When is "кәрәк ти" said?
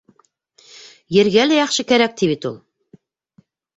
1.91-2.31